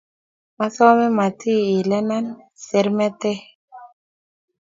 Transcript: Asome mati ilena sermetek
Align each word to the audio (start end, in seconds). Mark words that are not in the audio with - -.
Asome 0.65 1.07
mati 1.17 1.53
ilena 1.79 2.17
sermetek 2.65 3.39